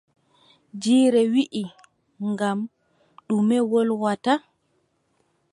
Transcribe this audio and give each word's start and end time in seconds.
Jiire 0.81 1.21
wii 1.33 1.63
gaw: 2.39 2.59
ɗume 3.27 3.57
mbolwata? 3.63 4.33